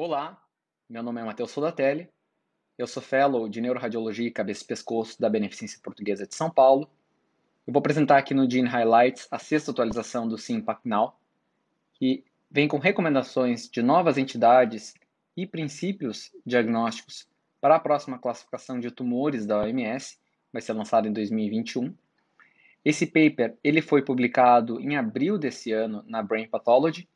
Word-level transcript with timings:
Olá, 0.00 0.40
meu 0.88 1.02
nome 1.02 1.20
é 1.20 1.24
Matheus 1.24 1.50
Sodatelli, 1.50 2.08
eu 2.78 2.86
sou 2.86 3.02
Fellow 3.02 3.48
de 3.48 3.60
Neuroradiologia 3.60 4.28
e 4.28 4.30
Cabeça 4.30 4.62
e 4.62 4.66
Pescoço 4.68 5.20
da 5.20 5.28
Beneficência 5.28 5.80
Portuguesa 5.82 6.24
de 6.24 6.36
São 6.36 6.48
Paulo. 6.48 6.88
Eu 7.66 7.72
vou 7.72 7.80
apresentar 7.80 8.16
aqui 8.16 8.32
no 8.32 8.48
Gene 8.48 8.68
Highlights 8.68 9.26
a 9.28 9.40
sexta 9.40 9.72
atualização 9.72 10.28
do 10.28 10.38
SIMPAC 10.38 10.88
Now, 10.88 11.14
que 11.94 12.24
vem 12.48 12.68
com 12.68 12.78
recomendações 12.78 13.68
de 13.68 13.82
novas 13.82 14.16
entidades 14.16 14.94
e 15.36 15.44
princípios 15.44 16.30
diagnósticos 16.46 17.26
para 17.60 17.74
a 17.74 17.80
próxima 17.80 18.20
classificação 18.20 18.78
de 18.78 18.92
tumores 18.92 19.46
da 19.46 19.62
OMS, 19.62 20.16
vai 20.52 20.62
ser 20.62 20.74
lançado 20.74 21.08
em 21.08 21.12
2021. 21.12 21.92
Esse 22.84 23.04
paper 23.04 23.58
ele 23.64 23.82
foi 23.82 24.00
publicado 24.04 24.80
em 24.80 24.96
abril 24.96 25.36
desse 25.36 25.72
ano 25.72 26.04
na 26.06 26.22
Brain 26.22 26.46
Pathology 26.46 27.08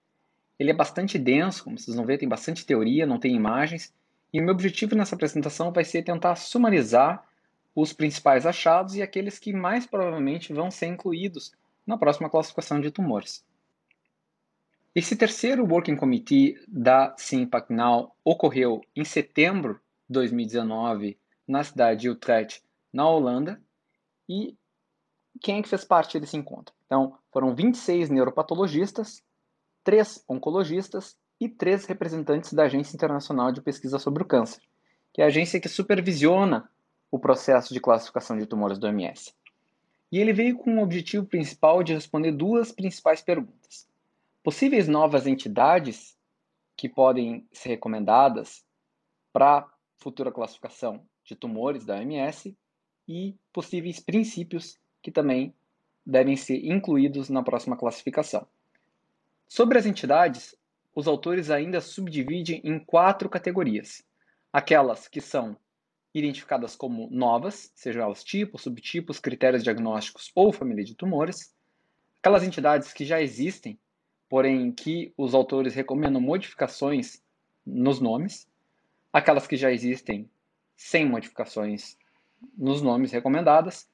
ele 0.59 0.71
é 0.71 0.75
bastante 0.75 1.19
denso, 1.19 1.65
como 1.65 1.79
vocês 1.79 1.97
vão 1.97 2.07
ver, 2.07 2.19
tem 2.19 2.29
bastante 2.29 2.65
teoria, 2.65 3.07
não 3.07 3.19
tem 3.19 3.35
imagens. 3.35 3.93
E 4.33 4.41
o 4.41 4.45
meu 4.45 4.55
objetivo 4.55 4.95
nessa 4.95 5.15
apresentação 5.15 5.73
vai 5.73 5.85
ser 5.85 6.03
tentar 6.03 6.37
sumarizar 6.37 7.27
os 7.75 7.93
principais 7.93 8.47
achados 8.47 8.95
e 8.95 9.03
aqueles 9.03 9.39
que 9.39 9.53
mais 9.53 9.87
provavelmente 9.87 10.53
vão 10.53 10.71
ser 10.71 10.87
incluídos 10.87 11.53
na 11.87 11.97
próxima 11.97 12.31
classificação 12.31 12.81
de 12.81 12.91
tumores. 12.91 13.45
Esse 14.95 15.17
terceiro 15.17 15.65
Working 15.65 15.97
Committee 15.97 16.59
da 16.69 17.15
SIMPAC 17.17 17.73
Now 17.73 18.15
ocorreu 18.23 18.83
em 18.95 19.05
setembro 19.05 19.81
de 20.07 20.13
2019 20.13 21.19
na 21.49 21.65
cidade 21.65 22.03
de 22.03 22.11
Utrecht, 22.11 22.63
na 22.93 23.09
Holanda. 23.09 23.61
E 24.29 24.55
quem 25.41 25.59
é 25.59 25.63
que 25.63 25.69
fez 25.69 25.85
parte 25.85 26.21
desse 26.21 26.37
encontro? 26.37 26.75
Então, 26.85 27.19
foram 27.33 27.55
26 27.55 28.11
neuropatologistas, 28.11 29.25
três 29.85 30.25
oncologistas 30.29 31.17
e 31.41 31.49
três 31.49 31.85
representantes 31.87 32.53
da 32.53 32.65
Agência 32.65 32.95
Internacional 32.95 33.51
de 33.51 33.61
Pesquisa 33.61 33.99
sobre 33.99 34.23
o 34.23 34.27
Câncer, 34.27 34.63
que 35.13 35.21
é 35.21 35.25
a 35.25 35.29
agência 35.29 35.61
que 35.61 35.69
supervisiona 35.69 36.71
o 37.11 37.19
processo 37.19 37.75
de 37.75 37.81
classificação 37.81 38.39
de 38.39 38.47
tumores 38.47 38.79
do 38.79 38.87
OMS. 38.87 39.35
E 40.11 40.19
ele 40.19 40.33
veio 40.33 40.57
com 40.57 40.79
o 40.79 40.83
objetivo 40.83 41.27
principal 41.27 41.83
de 41.83 41.95
responder 41.95 42.33
duas 42.33 42.71
principais 42.71 43.21
perguntas: 43.21 43.89
possíveis 44.43 44.89
novas 44.89 45.27
entidades 45.27 46.17
que 46.77 46.89
podem 46.89 47.47
ser 47.53 47.71
recomendadas 47.71 48.65
para 49.33 49.69
futura 49.99 50.33
classificação 50.33 51.01
de 51.25 51.35
tumores 51.35 51.85
da 51.85 51.97
OMS 51.97 52.57
e 53.09 53.37
possíveis 53.53 54.01
princípios 54.01 54.79
que 55.03 55.11
também 55.11 55.55
devem 56.05 56.37
ser 56.37 56.65
incluídos 56.65 57.29
na 57.29 57.43
próxima 57.43 57.77
classificação. 57.77 58.47
Sobre 59.55 59.79
as 59.79 59.85
entidades, 59.85 60.57
os 60.95 61.07
autores 61.07 61.51
ainda 61.51 61.79
subdividem 61.79 62.63
em 62.65 62.79
quatro 62.79 63.29
categorias: 63.29 64.03
aquelas 64.51 65.09
que 65.09 65.21
são 65.21 65.59
identificadas 66.15 66.75
como 66.75 67.07
novas, 67.11 67.71
sejam 67.75 68.03
elas 68.03 68.25
tipos, 68.25 68.63
subtipos, 68.63 69.21
critérios 69.21 69.63
diagnósticos 69.63 70.33
ou 70.35 70.55
família 70.55 70.83
de 70.83 70.95
tumores, 70.95 71.55
aquelas 72.19 72.43
entidades 72.43 72.95
que 72.95 73.05
já 73.05 73.21
existem, 73.21 73.79
porém 74.27 74.73
que 74.73 75.13
os 75.19 75.35
autores 75.35 75.75
recomendam 75.75 76.23
modificações 76.23 77.23
nos 77.67 78.01
nomes, 78.01 78.49
aquelas 79.13 79.47
que 79.47 79.59
já 79.59 79.71
existem 79.71 80.31
sem 80.75 81.05
modificações 81.05 81.99
nos 82.57 82.81
nomes 82.81 83.13
recomendadas, 83.13 83.87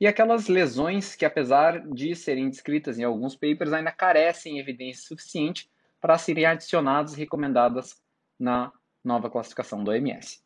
e 0.00 0.06
aquelas 0.06 0.48
lesões 0.48 1.14
que, 1.14 1.24
apesar 1.24 1.86
de 1.88 2.14
serem 2.14 2.50
descritas 2.50 2.98
em 2.98 3.04
alguns 3.04 3.34
papers, 3.34 3.72
ainda 3.72 3.90
carecem 3.90 4.58
evidência 4.58 5.06
suficiente 5.08 5.70
para 6.00 6.18
serem 6.18 6.44
adicionadas 6.44 7.14
e 7.14 7.18
recomendadas 7.18 8.00
na 8.38 8.70
nova 9.02 9.30
classificação 9.30 9.82
do 9.82 9.90
OMS. 9.90 10.42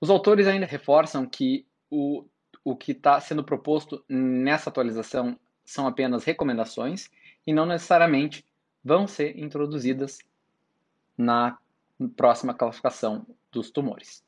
Os 0.00 0.10
autores 0.10 0.48
ainda 0.48 0.66
reforçam 0.66 1.24
que 1.24 1.64
o, 1.88 2.24
o 2.64 2.74
que 2.74 2.92
está 2.92 3.20
sendo 3.20 3.44
proposto 3.44 4.04
nessa 4.08 4.68
atualização 4.68 5.38
são 5.64 5.86
apenas 5.86 6.24
recomendações 6.24 7.08
e 7.46 7.52
não 7.52 7.66
necessariamente 7.66 8.44
vão 8.84 9.06
ser 9.06 9.38
introduzidas 9.38 10.18
na 11.16 11.56
próxima 12.16 12.52
classificação 12.52 13.24
dos 13.52 13.70
tumores. 13.70 14.24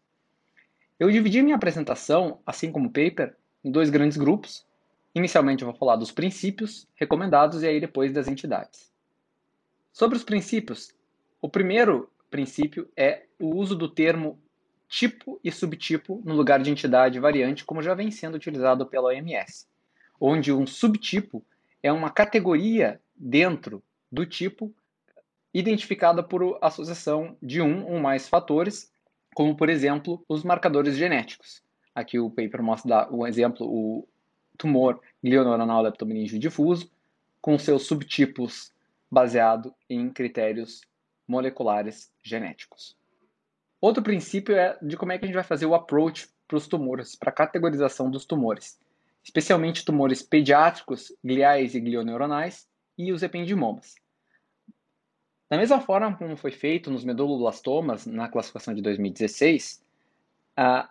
Eu 0.98 1.10
dividi 1.10 1.42
minha 1.42 1.56
apresentação, 1.56 2.40
assim 2.46 2.70
como 2.70 2.88
o 2.88 2.92
paper, 2.92 3.36
em 3.64 3.70
dois 3.70 3.88
grandes 3.90 4.16
grupos. 4.16 4.66
Inicialmente 5.14 5.62
eu 5.62 5.70
vou 5.70 5.78
falar 5.78 5.96
dos 5.96 6.12
princípios 6.12 6.86
recomendados 6.94 7.62
e 7.62 7.66
aí 7.66 7.80
depois 7.80 8.12
das 8.12 8.28
entidades. 8.28 8.92
Sobre 9.92 10.16
os 10.16 10.24
princípios, 10.24 10.92
o 11.40 11.48
primeiro 11.48 12.10
princípio 12.30 12.88
é 12.96 13.24
o 13.40 13.56
uso 13.56 13.74
do 13.74 13.88
termo 13.88 14.38
tipo 14.88 15.40
e 15.42 15.50
subtipo 15.50 16.20
no 16.24 16.34
lugar 16.34 16.60
de 16.60 16.70
entidade 16.70 17.18
variante, 17.18 17.64
como 17.64 17.82
já 17.82 17.94
vem 17.94 18.10
sendo 18.10 18.34
utilizado 18.34 18.86
pela 18.86 19.08
OMS, 19.08 19.66
onde 20.20 20.52
um 20.52 20.66
subtipo 20.66 21.44
é 21.82 21.92
uma 21.92 22.10
categoria 22.10 23.00
dentro 23.16 23.82
do 24.10 24.26
tipo 24.26 24.74
identificada 25.52 26.22
por 26.22 26.58
associação 26.60 27.36
de 27.40 27.62
um 27.62 27.86
ou 27.86 28.00
mais 28.00 28.28
fatores, 28.28 28.92
como 29.34 29.56
por 29.56 29.68
exemplo 29.68 30.24
os 30.28 30.42
marcadores 30.42 30.96
genéticos. 30.96 31.63
Aqui 31.94 32.18
o 32.18 32.30
paper 32.30 32.62
mostra 32.62 33.08
o 33.12 33.26
exemplo, 33.26 33.66
o 33.66 34.08
tumor 34.58 35.00
glioneuronal 35.22 35.82
leptomeníngeo 35.82 36.38
difuso, 36.38 36.90
com 37.40 37.58
seus 37.58 37.86
subtipos 37.86 38.72
baseado 39.10 39.74
em 39.88 40.10
critérios 40.10 40.80
moleculares 41.26 42.10
genéticos. 42.22 42.96
Outro 43.80 44.02
princípio 44.02 44.56
é 44.56 44.78
de 44.82 44.96
como 44.96 45.12
é 45.12 45.18
que 45.18 45.24
a 45.24 45.28
gente 45.28 45.34
vai 45.34 45.44
fazer 45.44 45.66
o 45.66 45.74
approach 45.74 46.28
para 46.48 46.56
os 46.56 46.66
tumores, 46.66 47.14
para 47.14 47.30
a 47.30 47.34
categorização 47.34 48.10
dos 48.10 48.24
tumores, 48.24 48.78
especialmente 49.22 49.84
tumores 49.84 50.22
pediátricos, 50.22 51.12
gliais 51.22 51.74
e 51.74 51.80
glioneuronais 51.80 52.68
e 52.96 53.12
os 53.12 53.22
ependimomas. 53.22 53.94
Da 55.50 55.58
mesma 55.58 55.80
forma 55.80 56.16
como 56.16 56.36
foi 56.36 56.50
feito 56.50 56.90
nos 56.90 57.04
meduloblastomas 57.04 58.06
na 58.06 58.28
classificação 58.28 58.74
de 58.74 58.82
2016, 58.82 59.84
a 60.56 60.90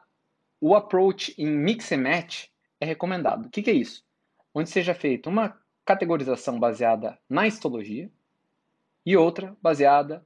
o 0.66 0.75
approach 0.75 1.35
em 1.38 1.46
mix 1.46 1.91
and 1.91 1.97
match 1.97 2.46
é 2.79 2.85
recomendado. 2.85 3.47
O 3.47 3.50
que, 3.50 3.62
que 3.62 3.69
é 3.69 3.74
isso? 3.74 4.01
Onde 4.56 4.69
seja 4.69 4.94
feita 4.94 5.29
uma 5.29 5.59
categorização 5.84 6.57
baseada 6.57 7.19
na 7.29 7.46
histologia 7.46 8.09
e 9.06 9.18
outra 9.18 9.57
baseada 9.62 10.25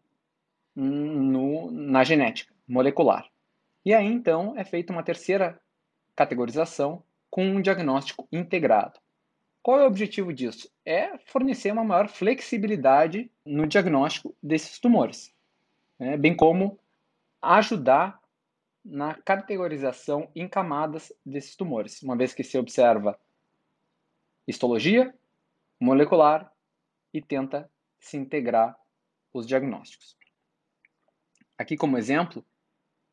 no, 0.75 1.71
na 1.71 2.03
genética 2.03 2.53
molecular. 2.67 3.27
E 3.83 3.95
aí, 3.95 4.05
então, 4.05 4.53
é 4.55 4.63
feita 4.63 4.93
uma 4.93 5.01
terceira 5.01 5.59
categorização 6.15 7.01
com 7.31 7.43
um 7.43 7.59
diagnóstico 7.59 8.27
integrado. 8.31 8.99
Qual 9.63 9.79
é 9.79 9.85
o 9.85 9.87
objetivo 9.87 10.31
disso? 10.31 10.69
É 10.85 11.17
fornecer 11.25 11.71
uma 11.71 11.83
maior 11.83 12.07
flexibilidade 12.09 13.31
no 13.43 13.65
diagnóstico 13.65 14.35
desses 14.43 14.77
tumores, 14.77 15.33
né? 15.97 16.15
bem 16.15 16.35
como 16.35 16.77
ajudar 17.41 18.21
na 18.89 19.15
categorização 19.15 20.31
em 20.33 20.47
camadas 20.47 21.11
desses 21.25 21.55
tumores, 21.55 22.01
uma 22.01 22.15
vez 22.15 22.33
que 22.33 22.43
se 22.43 22.57
observa 22.57 23.19
histologia, 24.47 25.13
molecular 25.79 26.51
e 27.13 27.21
tenta 27.21 27.69
se 27.99 28.15
integrar 28.15 28.77
os 29.33 29.45
diagnósticos. 29.45 30.17
Aqui, 31.57 31.75
como 31.75 31.97
exemplo, 31.97 32.45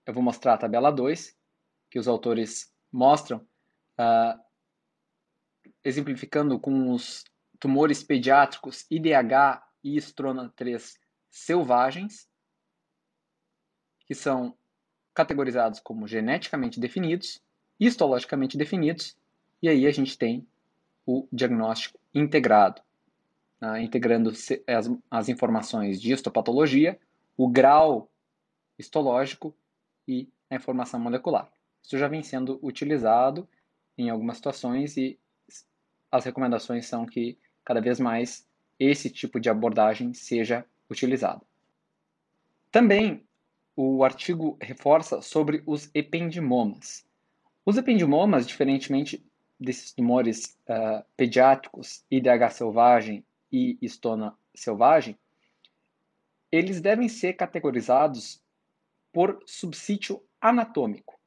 eu 0.07 0.15
vou 0.15 0.23
mostrar 0.23 0.55
a 0.55 0.59
tabela 0.59 0.93
2, 0.93 1.37
que 1.91 1.99
os 1.99 2.07
autores 2.07 2.73
mostram, 2.93 3.39
uh, 3.99 4.41
exemplificando 5.83 6.61
com 6.61 6.93
os 6.93 7.25
tumores 7.59 8.03
pediátricos 8.03 8.87
IDH 8.91 9.63
e 9.83 9.97
estrona 9.97 10.53
3 10.55 10.99
selvagens, 11.31 12.29
que 14.07 14.15
são 14.15 14.57
categorizados 15.15 15.81
como 15.81 16.07
geneticamente 16.07 16.81
definidos, 16.81 17.41
histologicamente 17.79 18.59
definidos, 18.59 19.17
e 19.63 19.69
aí 19.69 19.87
a 19.87 19.91
gente 19.91 20.19
tem 20.19 20.47
o 21.07 21.27
diagnóstico 21.33 21.99
integrado, 22.15 22.83
né, 23.61 23.83
integrando 23.83 24.31
as, 24.31 24.91
as 25.11 25.29
informações 25.29 26.01
de 26.01 26.13
histopatologia, 26.13 26.99
o 27.37 27.49
grau 27.49 28.11
histológico 28.79 29.55
e 30.07 30.29
a 30.51 30.57
informação 30.57 31.01
molecular. 31.01 31.49
Isso 31.83 31.99
já 31.99 32.09
vem 32.09 32.23
sendo 32.23 32.59
utilizado 32.63 33.49
em 33.97 34.11
algumas 34.11 34.37
situações 34.37 34.97
e 34.97 35.19
as 36.11 36.25
recomendações 36.25 36.87
são 36.87 37.07
que 37.07 37.39
cada 37.65 37.81
vez 37.81 38.01
mais 38.01 38.47
esse 38.79 39.11
tipo 39.11 39.39
de 39.39 39.49
abordagem 39.49 40.13
seja 40.13 40.65
utilizado. 40.91 41.43
Também 42.71 43.25
o 43.77 44.05
artigo 44.05 44.57
reforça 44.61 45.21
sobre 45.21 45.63
os 45.67 45.91
ependimomas. 45.95 47.07
Os 47.67 47.77
ependimomas, 47.77 48.47
diferentemente 48.47 49.25
desses 49.59 49.93
tumores 49.93 50.59
uh, 50.69 51.05
pediátricos, 51.17 52.05
IDH 52.11 52.51
selvagem 52.51 53.25
e 53.51 53.79
estona 53.81 54.37
selvagem, 54.55 55.19
eles 56.53 56.81
devem 56.81 57.09
ser 57.09 57.33
categorizados 57.35 58.41
por 59.13 59.43
subsítio 59.47 60.23
anatômico. 60.41 61.19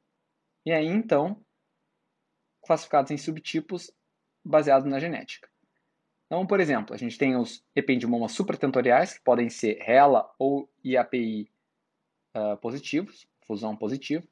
E 0.66 0.72
aí, 0.72 0.86
então, 0.86 1.42
classificados 2.62 3.12
em 3.12 3.18
subtipos 3.18 3.92
baseados 4.44 4.90
na 4.90 5.00
genética. 5.00 5.50
Então, 6.26 6.46
por 6.46 6.60
exemplo, 6.60 6.94
a 6.94 6.98
gente 6.98 7.18
tem 7.18 7.36
os 7.36 7.64
ependimomas 7.74 8.34
supratentoriais, 8.34 9.14
que 9.14 9.24
podem 9.24 9.50
ser 9.50 9.82
RELA 9.82 10.30
ou 10.38 10.70
IAPI 10.84 11.50
ah, 12.38 12.58
positivos, 12.58 13.28
fusão 13.48 13.76
positiva. 13.76 14.24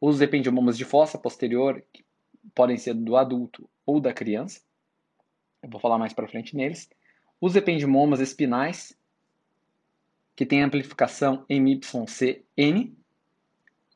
Os 0.00 0.20
ependimomas 0.20 0.78
de 0.78 0.84
fossa 0.84 1.18
posterior, 1.18 1.82
que 1.92 2.04
podem 2.54 2.78
ser 2.78 2.94
do 2.94 3.16
adulto 3.16 3.68
ou 3.84 4.00
da 4.00 4.12
criança. 4.12 4.62
Eu 5.62 5.68
vou 5.68 5.80
falar 5.80 5.98
mais 5.98 6.12
para 6.12 6.26
frente 6.26 6.56
neles. 6.56 6.88
Os 7.40 7.54
ependimomas 7.54 8.20
espinais, 8.20 8.96
que 10.34 10.46
têm 10.46 10.62
amplificação 10.62 11.44
MYCN. 11.48 12.96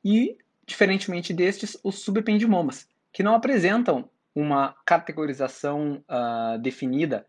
E, 0.04 0.36
diferentemente 0.66 1.32
destes, 1.32 1.78
os 1.82 2.00
subependimomas, 2.00 2.86
que 3.10 3.22
não 3.22 3.34
apresentam 3.34 4.08
uma 4.34 4.76
categorização 4.84 6.04
uh, 6.08 6.58
definida 6.60 7.26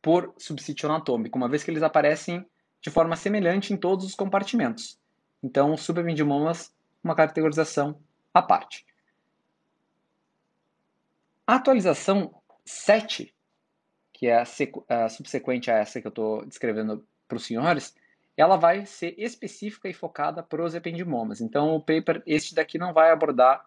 por 0.00 0.32
subsítio 0.38 0.88
anatômico, 0.88 1.36
uma 1.36 1.48
vez 1.48 1.64
que 1.64 1.70
eles 1.70 1.82
aparecem 1.82 2.46
de 2.80 2.90
forma 2.90 3.16
semelhante 3.16 3.72
em 3.72 3.76
todos 3.76 4.04
os 4.04 4.14
compartimentos. 4.14 4.98
Então, 5.42 5.76
subependimomas, 5.76 6.74
uma 7.02 7.14
categorização 7.14 7.98
à 8.34 8.42
parte. 8.42 8.86
A 11.46 11.54
atualização 11.54 12.34
7, 12.64 13.34
que 14.12 14.26
é 14.26 14.36
a, 14.36 14.44
a 15.04 15.08
subsequente 15.08 15.70
a 15.70 15.78
essa 15.78 16.00
que 16.00 16.06
eu 16.06 16.10
estou 16.10 16.44
descrevendo 16.44 17.06
para 17.26 17.36
os 17.36 17.46
senhores, 17.46 17.94
ela 18.36 18.56
vai 18.56 18.86
ser 18.86 19.14
específica 19.18 19.88
e 19.88 19.94
focada 19.94 20.42
para 20.42 20.62
os 20.62 20.74
ependimomas. 20.74 21.40
Então, 21.40 21.74
o 21.74 21.80
paper, 21.80 22.22
este 22.26 22.54
daqui 22.54 22.78
não 22.78 22.92
vai 22.92 23.10
abordar 23.10 23.66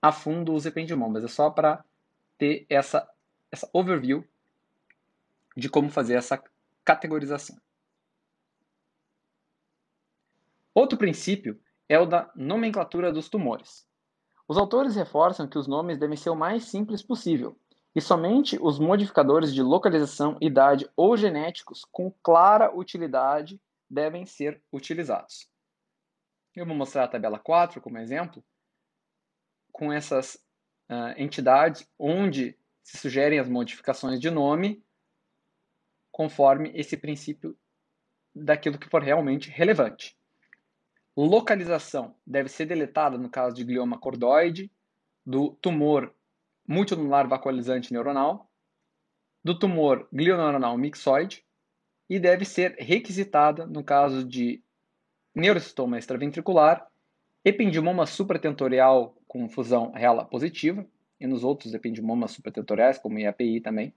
a 0.00 0.10
fundo 0.12 0.54
os 0.54 0.66
ependimomas, 0.66 1.24
é 1.24 1.28
só 1.28 1.50
para 1.50 1.84
ter 2.36 2.66
essa, 2.68 3.08
essa 3.50 3.68
overview 3.72 4.24
de 5.56 5.68
como 5.68 5.90
fazer 5.90 6.14
essa 6.14 6.42
categorização. 6.84 7.56
Outro 10.78 10.96
princípio 10.96 11.60
é 11.88 11.98
o 11.98 12.06
da 12.06 12.30
nomenclatura 12.36 13.12
dos 13.12 13.28
tumores. 13.28 13.84
Os 14.46 14.56
autores 14.56 14.94
reforçam 14.94 15.48
que 15.48 15.58
os 15.58 15.66
nomes 15.66 15.98
devem 15.98 16.16
ser 16.16 16.30
o 16.30 16.36
mais 16.36 16.66
simples 16.66 17.02
possível, 17.02 17.58
e 17.96 18.00
somente 18.00 18.56
os 18.62 18.78
modificadores 18.78 19.52
de 19.52 19.60
localização, 19.60 20.38
idade 20.40 20.88
ou 20.94 21.16
genéticos 21.16 21.84
com 21.84 22.12
clara 22.22 22.72
utilidade 22.72 23.60
devem 23.90 24.24
ser 24.24 24.62
utilizados. 24.72 25.50
Eu 26.54 26.64
vou 26.64 26.76
mostrar 26.76 27.02
a 27.02 27.08
tabela 27.08 27.40
4 27.40 27.80
como 27.80 27.98
exemplo, 27.98 28.40
com 29.72 29.92
essas 29.92 30.36
uh, 30.88 31.12
entidades 31.16 31.90
onde 31.98 32.56
se 32.84 32.98
sugerem 32.98 33.40
as 33.40 33.48
modificações 33.48 34.20
de 34.20 34.30
nome 34.30 34.80
conforme 36.12 36.70
esse 36.72 36.96
princípio 36.96 37.58
daquilo 38.32 38.78
que 38.78 38.88
for 38.88 39.02
realmente 39.02 39.50
relevante. 39.50 40.16
Localização 41.26 42.14
deve 42.24 42.48
ser 42.48 42.66
deletada 42.66 43.18
no 43.18 43.28
caso 43.28 43.56
de 43.56 43.64
glioma 43.64 43.98
cordoide, 43.98 44.70
do 45.26 45.50
tumor 45.60 46.14
multinodular 46.64 47.26
vacuolizante 47.26 47.92
neuronal, 47.92 48.48
do 49.42 49.58
tumor 49.58 50.06
glioneuronal 50.12 50.78
mixoide 50.78 51.44
e 52.08 52.20
deve 52.20 52.44
ser 52.44 52.76
requisitada 52.78 53.66
no 53.66 53.82
caso 53.82 54.24
de 54.24 54.62
neurocitoma 55.34 55.98
extraventricular, 55.98 56.86
ependimoma 57.44 58.06
supratentorial 58.06 59.16
com 59.26 59.48
fusão 59.48 59.90
rela 59.90 60.24
positiva 60.24 60.86
e 61.18 61.26
nos 61.26 61.42
outros 61.42 61.74
ependimomas 61.74 62.30
supratentoriais, 62.30 62.96
como 62.96 63.18
IAPI 63.18 63.60
também, 63.60 63.92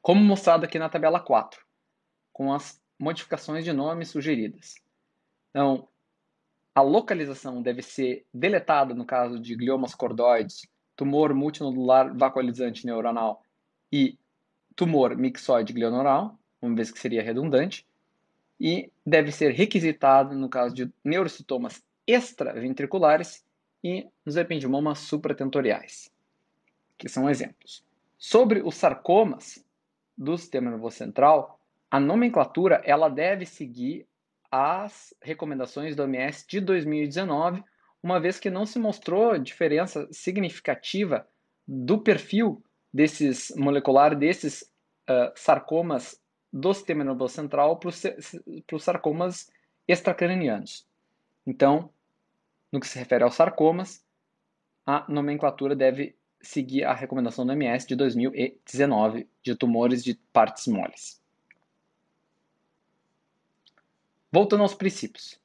como 0.00 0.24
mostrado 0.24 0.64
aqui 0.64 0.78
na 0.78 0.88
tabela 0.88 1.20
4, 1.20 1.62
com 2.32 2.50
as 2.50 2.82
modificações 2.98 3.62
de 3.62 3.74
nome 3.74 4.06
sugeridas. 4.06 4.76
Então, 5.50 5.89
a 6.74 6.82
localização 6.82 7.62
deve 7.62 7.82
ser 7.82 8.24
deletada 8.32 8.94
no 8.94 9.04
caso 9.04 9.38
de 9.38 9.54
gliomas 9.54 9.94
cordoides, 9.94 10.66
tumor 10.96 11.34
multinodular 11.34 12.16
vacuolizante 12.16 12.86
neuronal 12.86 13.42
e 13.92 14.18
tumor 14.76 15.16
mixoide 15.16 15.72
glioneural, 15.72 16.38
uma 16.60 16.74
vez 16.74 16.90
que 16.90 16.98
seria 16.98 17.22
redundante, 17.22 17.86
e 18.60 18.90
deve 19.04 19.32
ser 19.32 19.52
requisitado 19.52 20.34
no 20.34 20.48
caso 20.48 20.74
de 20.74 20.92
neurocitomas 21.04 21.82
extraventriculares 22.06 23.44
e 23.82 24.06
nos 24.24 24.36
ependimomas 24.36 24.98
supratentoriais, 25.00 26.12
que 26.98 27.08
são 27.08 27.28
exemplos. 27.28 27.82
Sobre 28.18 28.60
os 28.60 28.74
sarcomas, 28.74 29.64
do 30.16 30.36
sistema 30.36 30.70
nervoso 30.70 30.96
central, 30.96 31.58
a 31.90 31.98
nomenclatura 31.98 32.82
ela 32.84 33.08
deve 33.08 33.46
seguir 33.46 34.06
as 34.50 35.14
recomendações 35.22 35.94
do 35.94 36.02
OMS 36.02 36.46
de 36.46 36.60
2019, 36.60 37.62
uma 38.02 38.18
vez 38.18 38.38
que 38.38 38.50
não 38.50 38.66
se 38.66 38.78
mostrou 38.78 39.38
diferença 39.38 40.08
significativa 40.10 41.26
do 41.66 41.98
perfil 41.98 42.62
desses 42.92 43.54
molecular 43.56 44.16
desses 44.16 44.62
uh, 44.62 45.30
sarcomas 45.36 46.20
do 46.52 46.74
sistema 46.74 47.04
nervoso 47.04 47.34
central 47.34 47.78
para 47.78 47.90
os 47.90 48.82
sarcomas 48.82 49.50
extracranianos. 49.86 50.86
Então, 51.46 51.90
no 52.72 52.80
que 52.80 52.88
se 52.88 52.98
refere 52.98 53.22
aos 53.22 53.34
sarcomas, 53.34 54.04
a 54.84 55.04
nomenclatura 55.08 55.76
deve 55.76 56.16
seguir 56.40 56.84
a 56.84 56.94
recomendação 56.94 57.46
do 57.46 57.52
MS 57.52 57.86
de 57.86 57.94
2019 57.94 59.28
de 59.42 59.54
tumores 59.54 60.02
de 60.02 60.14
partes 60.32 60.66
moles. 60.66 61.19
Voltando 64.32 64.62
aos 64.62 64.74
princípios. 64.74 65.40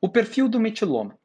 O 0.00 0.08
perfil 0.08 0.48
do 0.48 0.60
metiloma. 0.60 1.18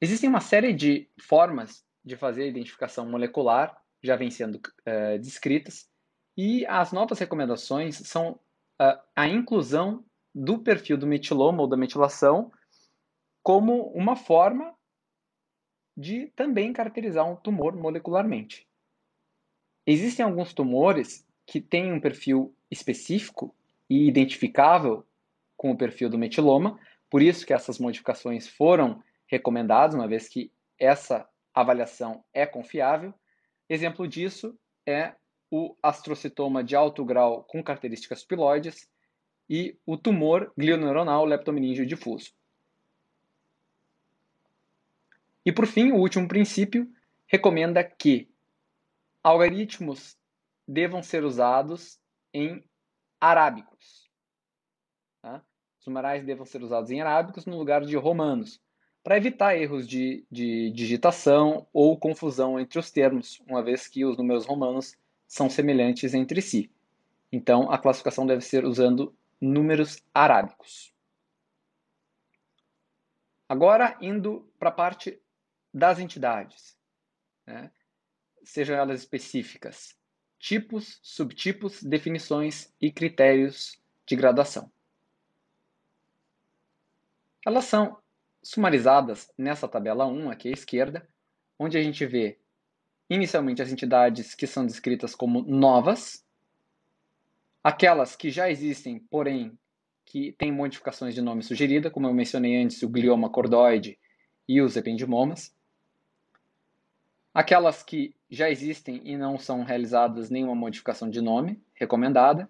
Existem 0.00 0.28
uma 0.28 0.40
série 0.40 0.72
de 0.72 1.08
formas 1.20 1.84
de 2.04 2.16
fazer 2.16 2.44
a 2.44 2.46
identificação 2.46 3.08
molecular, 3.08 3.76
já 4.02 4.16
vem 4.16 4.30
sendo 4.30 4.56
uh, 4.56 5.18
descritas, 5.20 5.88
e 6.36 6.64
as 6.66 6.92
novas 6.92 7.18
recomendações 7.18 7.96
são 7.96 8.40
uh, 8.80 8.98
a 9.14 9.28
inclusão 9.28 10.04
do 10.34 10.58
perfil 10.58 10.96
do 10.96 11.06
metiloma 11.06 11.60
ou 11.60 11.68
da 11.68 11.76
metilação 11.76 12.50
como 13.42 13.88
uma 13.88 14.16
forma 14.16 14.74
de 15.94 16.28
também 16.28 16.72
caracterizar 16.72 17.30
um 17.30 17.36
tumor 17.36 17.76
molecularmente. 17.76 18.66
Existem 19.86 20.24
alguns 20.24 20.54
tumores 20.54 21.26
que 21.44 21.60
têm 21.60 21.92
um 21.92 22.00
perfil 22.00 22.54
específico 22.70 23.54
e 23.92 24.08
identificável 24.08 25.06
com 25.54 25.70
o 25.70 25.76
perfil 25.76 26.08
do 26.08 26.16
metiloma, 26.16 26.80
por 27.10 27.20
isso 27.20 27.44
que 27.44 27.52
essas 27.52 27.78
modificações 27.78 28.48
foram 28.48 29.02
recomendadas, 29.26 29.94
uma 29.94 30.08
vez 30.08 30.30
que 30.30 30.50
essa 30.78 31.28
avaliação 31.52 32.24
é 32.32 32.46
confiável. 32.46 33.12
Exemplo 33.68 34.08
disso 34.08 34.58
é 34.86 35.14
o 35.50 35.76
astrocitoma 35.82 36.64
de 36.64 36.74
alto 36.74 37.04
grau 37.04 37.44
com 37.44 37.62
características 37.62 38.24
piloides 38.24 38.88
e 39.48 39.76
o 39.84 39.98
tumor 39.98 40.50
glioneuronal 40.56 41.26
leptomeníngeo 41.26 41.84
difuso. 41.84 42.32
E 45.44 45.52
por 45.52 45.66
fim, 45.66 45.92
o 45.92 45.96
último 45.96 46.26
princípio 46.26 46.90
recomenda 47.26 47.84
que 47.84 48.26
algoritmos 49.22 50.16
devam 50.66 51.02
ser 51.02 51.24
usados 51.24 52.00
em 52.32 52.64
arábicos. 53.22 54.10
Tá? 55.22 55.40
Os 55.78 55.86
numerais 55.86 56.24
devam 56.24 56.44
ser 56.44 56.60
usados 56.60 56.90
em 56.90 57.00
arábicos 57.00 57.46
no 57.46 57.56
lugar 57.56 57.84
de 57.84 57.96
romanos, 57.96 58.60
para 59.04 59.16
evitar 59.16 59.56
erros 59.56 59.86
de, 59.86 60.26
de 60.28 60.70
digitação 60.72 61.68
ou 61.72 61.96
confusão 61.96 62.58
entre 62.58 62.80
os 62.80 62.90
termos, 62.90 63.40
uma 63.46 63.62
vez 63.62 63.86
que 63.86 64.04
os 64.04 64.16
números 64.16 64.44
romanos 64.44 64.96
são 65.28 65.48
semelhantes 65.48 66.14
entre 66.14 66.42
si. 66.42 66.68
Então, 67.30 67.70
a 67.70 67.78
classificação 67.78 68.26
deve 68.26 68.42
ser 68.42 68.64
usando 68.64 69.14
números 69.40 70.02
arábicos. 70.12 70.92
Agora, 73.48 73.96
indo 74.00 74.48
para 74.58 74.70
a 74.70 74.72
parte 74.72 75.20
das 75.72 75.98
entidades, 76.00 76.76
né? 77.46 77.70
sejam 78.42 78.76
elas 78.76 79.00
específicas, 79.00 79.96
tipos, 80.42 80.98
subtipos, 81.04 81.80
definições 81.84 82.74
e 82.80 82.90
critérios 82.90 83.80
de 84.04 84.16
gradação. 84.16 84.68
Elas 87.46 87.64
são 87.66 87.96
sumarizadas 88.42 89.30
nessa 89.38 89.68
tabela 89.68 90.04
1 90.04 90.30
aqui 90.30 90.48
à 90.48 90.52
esquerda, 90.52 91.08
onde 91.56 91.78
a 91.78 91.82
gente 91.82 92.04
vê 92.04 92.40
inicialmente 93.08 93.62
as 93.62 93.70
entidades 93.70 94.34
que 94.34 94.48
são 94.48 94.66
descritas 94.66 95.14
como 95.14 95.42
novas, 95.42 96.26
aquelas 97.62 98.16
que 98.16 98.28
já 98.28 98.50
existem, 98.50 98.98
porém 98.98 99.56
que 100.04 100.32
têm 100.32 100.50
modificações 100.50 101.14
de 101.14 101.22
nome 101.22 101.44
sugerida, 101.44 101.88
como 101.88 102.08
eu 102.08 102.14
mencionei 102.14 102.60
antes, 102.60 102.82
o 102.82 102.88
glioma 102.88 103.30
cordoide 103.30 103.96
e 104.48 104.60
os 104.60 104.76
ependimomas. 104.76 105.54
Aquelas 107.34 107.82
que 107.82 108.14
já 108.30 108.50
existem 108.50 109.00
e 109.04 109.16
não 109.16 109.38
são 109.38 109.64
realizadas 109.64 110.28
nenhuma 110.28 110.54
modificação 110.54 111.08
de 111.08 111.20
nome 111.20 111.62
recomendada. 111.74 112.48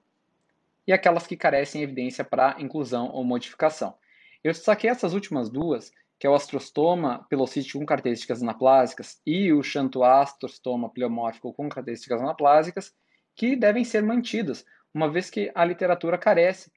E 0.85 0.93
aquelas 0.93 1.27
que 1.27 1.37
carecem 1.37 1.83
evidência 1.83 2.25
para 2.25 2.61
inclusão 2.61 3.09
ou 3.13 3.23
modificação. 3.23 3.97
Eu 4.43 4.51
destaquei 4.51 4.91
essas 4.91 5.15
últimas 5.15 5.49
duas, 5.49 5.93
que 6.19 6.27
é 6.27 6.31
o 6.31 6.35
astrostoma 6.35 7.25
pilocítico 7.29 7.79
com 7.79 7.87
características 7.87 8.43
anaplásicas 8.43 9.21
e 9.25 9.53
o 9.53 9.63
xantoastrostoma 9.63 10.91
pleomórfico 10.91 11.53
com 11.53 11.69
características 11.69 12.21
anaplásicas, 12.21 12.93
que 13.37 13.55
devem 13.55 13.85
ser 13.85 14.03
mantidas, 14.03 14.65
uma 14.93 15.09
vez 15.09 15.31
que 15.31 15.53
a 15.55 15.65
literatura 15.65 16.19
carece 16.19 16.73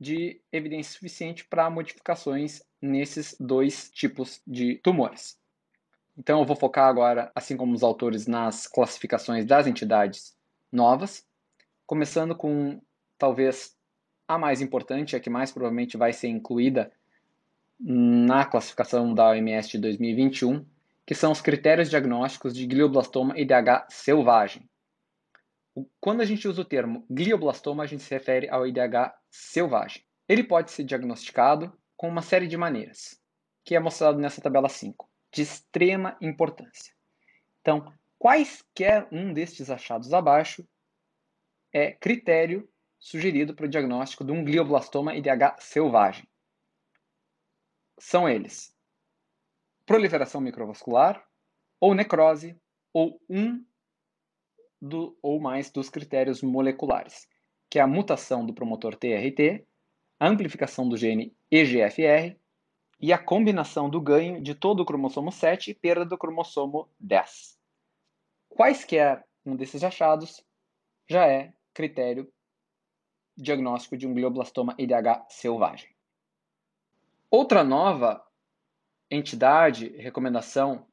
de 0.00 0.40
evidência 0.50 0.94
suficiente 0.94 1.44
para 1.44 1.68
modificações 1.68 2.62
nesses 2.80 3.36
dois 3.38 3.90
tipos 3.90 4.40
de 4.46 4.76
tumores. 4.76 5.41
Então 6.16 6.40
eu 6.40 6.46
vou 6.46 6.56
focar 6.56 6.88
agora, 6.88 7.32
assim 7.34 7.56
como 7.56 7.74
os 7.74 7.82
autores, 7.82 8.26
nas 8.26 8.66
classificações 8.66 9.46
das 9.46 9.66
entidades 9.66 10.36
novas, 10.70 11.26
começando 11.86 12.36
com 12.36 12.80
talvez 13.18 13.76
a 14.28 14.38
mais 14.38 14.60
importante, 14.60 15.16
a 15.16 15.20
que 15.20 15.30
mais 15.30 15.52
provavelmente 15.52 15.96
vai 15.96 16.12
ser 16.12 16.28
incluída 16.28 16.92
na 17.78 18.44
classificação 18.44 19.12
da 19.12 19.30
OMS 19.30 19.70
de 19.72 19.78
2021, 19.78 20.64
que 21.04 21.14
são 21.14 21.32
os 21.32 21.40
critérios 21.40 21.90
diagnósticos 21.90 22.54
de 22.54 22.66
glioblastoma 22.66 23.38
IDH 23.38 23.86
selvagem. 23.88 24.68
Quando 26.00 26.20
a 26.20 26.24
gente 26.24 26.46
usa 26.46 26.60
o 26.60 26.64
termo 26.64 27.04
glioblastoma, 27.10 27.82
a 27.82 27.86
gente 27.86 28.02
se 28.02 28.14
refere 28.14 28.48
ao 28.48 28.66
IDH 28.66 29.14
selvagem. 29.30 30.04
Ele 30.28 30.44
pode 30.44 30.70
ser 30.70 30.84
diagnosticado 30.84 31.72
com 31.96 32.08
uma 32.08 32.22
série 32.22 32.46
de 32.46 32.56
maneiras, 32.56 33.20
que 33.64 33.74
é 33.74 33.80
mostrado 33.80 34.18
nessa 34.18 34.40
tabela 34.40 34.68
5, 34.68 35.08
de 35.32 35.42
extrema 35.42 36.16
importância. 36.20 36.94
Então, 37.60 37.92
quaisquer 38.18 39.08
um 39.10 39.32
destes 39.32 39.70
achados 39.70 40.12
abaixo 40.12 40.66
é 41.72 41.90
critério 41.92 42.68
sugerido 42.98 43.54
para 43.54 43.66
o 43.66 43.68
diagnóstico 43.68 44.24
de 44.24 44.30
um 44.30 44.44
glioblastoma 44.44 45.14
IDH 45.16 45.56
selvagem 45.58 46.28
são 47.98 48.28
eles: 48.28 48.74
proliferação 49.86 50.40
microvascular, 50.40 51.24
ou 51.80 51.94
necrose, 51.94 52.60
ou 52.92 53.20
um 53.28 53.64
do, 54.80 55.16
ou 55.22 55.40
mais 55.40 55.70
dos 55.70 55.88
critérios 55.88 56.42
moleculares, 56.42 57.28
que 57.70 57.78
é 57.78 57.82
a 57.82 57.86
mutação 57.86 58.44
do 58.44 58.52
promotor 58.52 58.96
TRT, 58.96 59.64
a 60.18 60.28
amplificação 60.28 60.88
do 60.88 60.96
gene 60.96 61.34
EGFR 61.50 62.36
e 63.02 63.12
a 63.12 63.18
combinação 63.18 63.90
do 63.90 64.00
ganho 64.00 64.40
de 64.40 64.54
todo 64.54 64.80
o 64.80 64.86
cromossomo 64.86 65.32
7 65.32 65.72
e 65.72 65.74
perda 65.74 66.06
do 66.06 66.16
cromossomo 66.16 66.88
10. 67.00 67.58
Quaisquer 68.48 69.26
um 69.44 69.56
desses 69.56 69.82
achados 69.82 70.40
já 71.10 71.26
é 71.26 71.52
critério 71.74 72.32
diagnóstico 73.36 73.96
de 73.96 74.06
um 74.06 74.14
glioblastoma 74.14 74.76
IDH 74.78 75.26
selvagem. 75.28 75.90
Outra 77.28 77.64
nova 77.64 78.24
entidade, 79.10 79.88
recomendação 79.96 80.86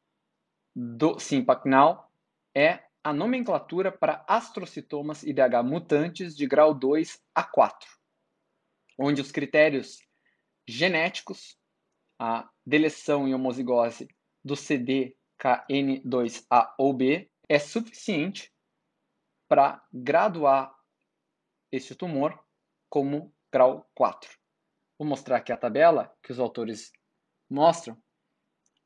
do 0.76 1.20
Simpacnal 1.20 2.12
é 2.56 2.80
a 3.04 3.14
nomenclatura 3.14 3.92
para 3.92 4.26
astrocitomas 4.28 5.22
IDH 5.22 5.64
mutantes 5.64 6.36
de 6.36 6.48
grau 6.48 6.74
2 6.74 7.22
a 7.36 7.44
4, 7.44 7.88
onde 8.98 9.22
os 9.22 9.32
critérios 9.32 10.00
genéticos, 10.68 11.59
a 12.20 12.50
deleção 12.66 13.28
e 13.28 13.34
homozigose 13.34 14.08
do 14.44 14.56
CDKN2A 14.56 16.74
ou 16.78 16.94
B, 16.94 17.32
é 17.48 17.58
suficiente 17.58 18.54
para 19.48 19.82
graduar 19.92 20.76
esse 21.72 21.96
tumor 21.96 22.38
como 22.90 23.34
grau 23.52 23.90
4. 23.96 24.30
Vou 24.98 25.08
mostrar 25.08 25.38
aqui 25.38 25.52
a 25.52 25.58
tabela 25.58 26.14
que 26.22 26.32
os 26.32 26.40
autores 26.40 26.92
mostram, 27.50 27.96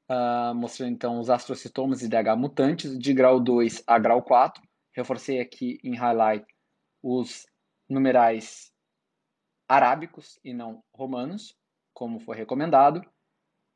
uh, 0.09 0.55
mostrando 0.55 0.93
então 0.93 1.19
os 1.19 1.29
astrocitomas 1.29 2.01
IDH 2.01 2.35
mutantes 2.37 2.97
de 2.97 3.13
grau 3.13 3.39
2 3.39 3.83
a 3.87 3.99
grau 3.99 4.21
4. 4.21 4.61
Reforcei 4.95 5.39
aqui 5.39 5.79
em 5.83 5.95
highlight 5.95 6.45
os 7.01 7.45
numerais 7.89 8.71
arábicos 9.67 10.39
e 10.43 10.53
não 10.53 10.83
romanos, 10.93 11.57
como 11.93 12.19
foi 12.19 12.37
recomendado, 12.37 13.03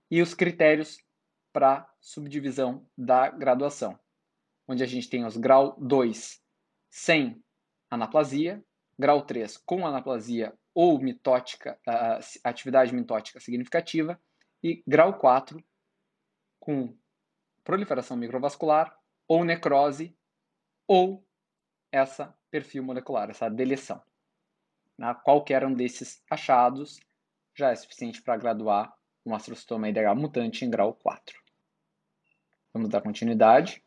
e 0.09 0.21
os 0.21 0.33
critérios 0.33 0.97
para 1.51 1.91
subdivisão 1.99 2.87
da 2.97 3.29
graduação, 3.29 3.99
onde 4.67 4.83
a 4.83 4.87
gente 4.87 5.09
tem 5.09 5.25
os 5.25 5.37
grau 5.37 5.75
2 5.79 6.41
sem 6.89 7.43
anaplasia, 7.89 8.63
grau 8.97 9.25
3 9.25 9.57
com 9.57 9.85
anaplasia 9.85 10.57
ou 10.73 10.99
mitótica, 10.99 11.79
atividade 12.43 12.93
mitótica 12.93 13.39
significativa, 13.39 14.21
e 14.63 14.83
grau 14.87 15.17
4, 15.17 15.63
com 16.59 16.95
proliferação 17.63 18.15
microvascular, 18.17 18.95
ou 19.27 19.43
necrose, 19.43 20.15
ou 20.87 21.25
essa 21.91 22.35
perfil 22.49 22.83
molecular, 22.83 23.29
essa 23.29 23.49
deleção. 23.49 24.01
Qualquer 25.23 25.65
um 25.65 25.73
desses 25.73 26.23
achados 26.29 26.99
já 27.55 27.71
é 27.71 27.75
suficiente 27.75 28.21
para 28.21 28.37
graduar 28.37 28.96
um 29.27 29.35
astrocitoma 29.35 29.89
IDH 29.89 30.15
mutante 30.15 30.63
em 30.63 30.69
grau 30.69 30.93
4. 30.93 31.37
Vamos 32.73 32.87
dar 32.89 33.01
continuidade. 33.01 33.83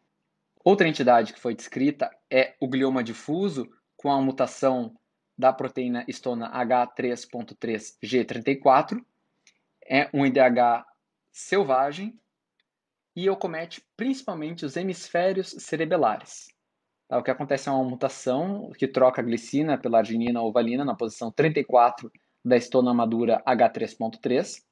Outra 0.63 0.87
entidade 0.87 1.33
que 1.33 1.41
foi 1.41 1.55
descrita 1.55 2.15
é 2.31 2.55
o 2.61 2.69
glioma 2.69 3.03
difuso, 3.03 3.67
com 3.97 4.13
a 4.13 4.21
mutação 4.21 4.95
da 5.37 5.53
proteína 5.53 6.05
histona 6.07 6.53
H3.3G34. 6.53 9.03
É 9.87 10.09
um 10.13 10.27
IDH 10.27 10.85
selvagem 11.33 12.17
e 13.17 13.31
ocomete 13.31 13.83
principalmente 13.97 14.67
os 14.67 14.77
hemisférios 14.77 15.49
cerebelares. 15.59 16.49
Tá? 17.09 17.19
O 17.19 17.23
que 17.23 17.31
acontece 17.31 17.69
é 17.69 17.73
uma 17.73 17.89
mutação 17.89 18.71
que 18.77 18.87
troca 18.87 19.21
a 19.21 19.25
glicina 19.25 19.77
pela 19.79 19.99
arginina 19.99 20.41
ou 20.43 20.53
valina 20.53 20.85
na 20.85 20.95
posição 20.95 21.33
34 21.33 22.13
da 22.45 22.57
histona 22.57 22.95
madura 22.95 23.43
H3.3. 23.47 24.63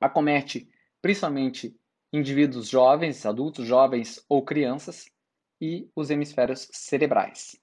Acomete 0.00 0.68
principalmente 1.00 1.76
indivíduos 2.12 2.68
jovens, 2.68 3.24
adultos 3.26 3.66
jovens 3.66 4.24
ou 4.28 4.44
crianças 4.44 5.06
e 5.60 5.88
os 5.94 6.10
hemisférios 6.10 6.68
cerebrais. 6.72 7.56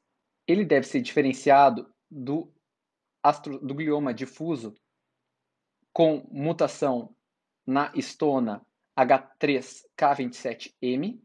Ele 0.47 0.63
deve 0.65 0.87
ser 0.87 1.01
diferenciado 1.01 1.93
do, 2.09 2.53
astro, 3.23 3.59
do 3.59 3.73
glioma 3.73 4.13
difuso 4.13 4.75
com 5.93 6.27
mutação 6.31 7.15
na 7.65 7.91
histona 7.95 8.65
H3K27M, 8.97 11.21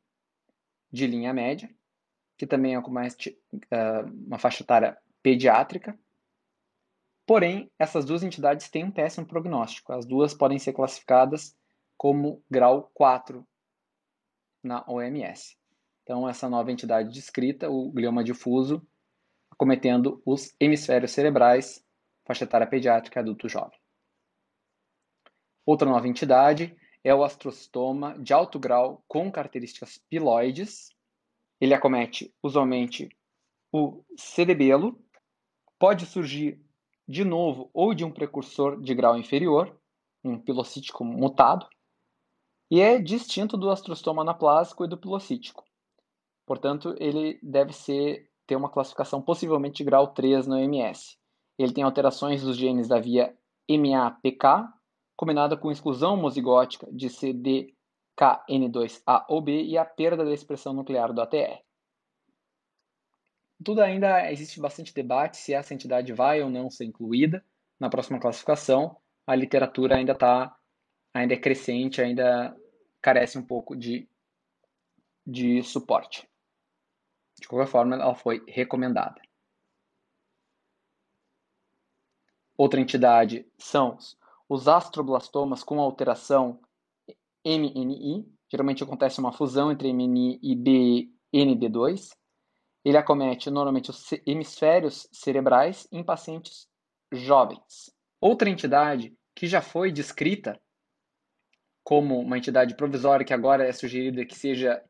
de 0.93 1.07
linha 1.07 1.33
média, 1.35 1.69
que 2.39 2.47
também 2.47 2.75
é 2.75 2.79
uma, 2.79 3.03
uma 4.27 4.39
faixa 4.39 4.63
etária 4.63 4.97
pediátrica. 5.23 5.99
Porém, 7.27 7.69
essas 7.77 8.05
duas 8.05 8.23
entidades 8.23 8.71
têm 8.71 8.85
um 8.85 8.91
péssimo 8.91 9.27
prognóstico. 9.27 9.93
As 9.93 10.07
duas 10.07 10.33
podem 10.33 10.61
ser 10.61 10.73
classificadas 10.73 11.59
como 11.97 12.41
grau 12.49 12.91
4 12.95 13.45
na 14.63 14.85
OMS. 14.87 15.57
Então, 16.03 16.29
essa 16.29 16.49
nova 16.49 16.71
entidade 16.71 17.13
descrita, 17.13 17.69
o 17.69 17.91
glioma 17.91 18.23
difuso, 18.23 18.87
acometendo 19.51 20.23
os 20.25 20.55
hemisférios 20.61 21.11
cerebrais, 21.11 21.85
faixa 22.25 22.45
etária 22.45 22.67
pediátrica 22.67 23.19
adulto 23.19 23.49
jovem. 23.49 23.79
Outra 25.65 25.89
nova 25.89 26.07
entidade 26.07 26.77
é 27.03 27.13
o 27.13 27.25
astrostoma 27.25 28.17
de 28.21 28.33
alto 28.33 28.57
grau 28.57 29.05
com 29.09 29.33
características 29.33 29.99
piloides. 30.09 30.91
Ele 31.61 31.75
acomete 31.75 32.33
usualmente 32.41 33.09
o 33.73 34.05
cerebelo, 34.17 35.05
pode 35.77 36.07
surgir 36.07 36.65
de 37.07 37.25
novo 37.25 37.71
ou 37.73 37.95
de 37.95 38.05
um 38.05 38.11
precursor 38.11 38.81
de 38.81 38.95
grau 38.95 39.17
inferior, 39.17 39.79
um 40.25 40.39
pilocítico 40.39 41.05
mutado, 41.05 41.69
e 42.71 42.81
é 42.81 42.99
distinto 42.99 43.57
do 43.57 43.71
astrostoma 43.71 44.23
anaplásico 44.23 44.85
e 44.85 44.89
do 44.89 44.99
pilocítico. 44.99 45.65
Portanto, 46.45 46.95
ele 46.99 47.39
deve 47.43 47.73
ser 47.73 48.29
tem 48.47 48.57
uma 48.57 48.71
classificação 48.71 49.21
possivelmente 49.21 49.79
de 49.79 49.85
grau 49.85 50.15
3 50.15 50.47
no 50.47 50.55
OMS. 50.55 51.19
Ele 51.59 51.73
tem 51.73 51.83
alterações 51.83 52.43
dos 52.43 52.57
genes 52.57 52.87
da 52.87 53.01
via 53.01 53.37
MAPK, 53.69 54.69
combinada 55.17 55.57
com 55.57 55.73
exclusão 55.73 56.15
homozigótica 56.15 56.87
de 56.93 57.09
CDKN2A 57.09 59.25
ou 59.29 59.41
B 59.41 59.65
e 59.65 59.77
a 59.77 59.85
perda 59.85 60.25
da 60.25 60.33
expressão 60.33 60.73
nuclear 60.73 61.13
do 61.13 61.21
ATR. 61.21 61.66
Tudo 63.65 63.81
ainda 63.81 64.31
existe 64.31 64.61
bastante 64.61 64.93
debate 64.95 65.39
se 65.39 65.55
essa 65.55 65.75
entidade 65.75 66.13
vai 66.13 66.43
ou 66.43 66.51
não 66.51 66.71
ser 66.71 66.85
incluída 66.85 67.45
na 67.81 67.89
próxima 67.89 68.21
classificação, 68.21 68.97
a 69.27 69.35
literatura 69.35 69.97
ainda 69.97 70.13
está 70.13 70.57
ainda 71.13 71.35
é 71.35 71.39
crescente, 71.39 72.01
ainda 72.01 72.55
carece 73.01 73.39
um 73.39 73.43
pouco 73.43 73.75
de, 73.75 74.09
de 75.27 75.63
suporte. 75.63 76.29
De 77.41 77.49
qualquer 77.49 77.71
forma, 77.71 77.97
ela 77.97 78.15
foi 78.15 78.45
recomendada. 78.47 79.21
Outra 82.57 82.81
entidade 82.81 83.47
são 83.59 83.99
os 84.49 84.67
astroblastomas 84.69 85.63
com 85.63 85.81
alteração 85.81 86.61
MNI. 87.45 88.27
Geralmente 88.51 88.83
acontece 88.83 89.21
uma 89.21 89.33
fusão 89.33 89.71
entre 89.71 89.93
MNI 89.93 90.39
e 90.43 90.57
BND2. 91.35 92.17
Ele 92.87 92.97
acomete 92.97 93.51
normalmente 93.51 93.91
os 93.91 94.13
hemisférios 94.25 95.09
cerebrais 95.11 95.89
em 95.91 96.05
pacientes 96.05 96.69
jovens. 97.11 97.93
Outra 98.21 98.49
entidade 98.49 99.13
que 99.35 99.49
já 99.49 99.61
foi 99.61 99.91
descrita 99.91 100.57
como 101.83 102.21
uma 102.21 102.39
entidade 102.39 102.77
provisória 102.77 103.27
que 103.27 103.35
agora 103.35 103.67
é 103.67 103.73
sugerida 103.73 104.25
que 104.25 104.37
seja 104.37 104.81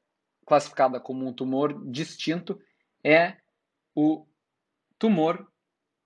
classificada 0.47 1.00
como 1.00 1.26
um 1.26 1.33
tumor 1.33 1.91
distinto 1.91 2.61
é 3.03 3.38
o 3.95 4.26
tumor 4.99 5.50